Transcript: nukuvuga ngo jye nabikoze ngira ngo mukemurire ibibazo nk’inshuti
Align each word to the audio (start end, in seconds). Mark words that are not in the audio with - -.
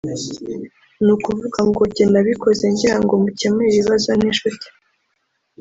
nukuvuga 1.05 1.59
ngo 1.69 1.81
jye 1.93 2.05
nabikoze 2.13 2.63
ngira 2.73 2.97
ngo 3.03 3.13
mukemurire 3.23 3.75
ibibazo 3.77 4.09
nk’inshuti 4.17 4.65